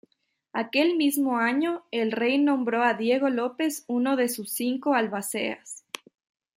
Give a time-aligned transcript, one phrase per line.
[0.53, 5.85] Aquel mismo año, el rey nombró a Diego López uno de sus cinco albaceas.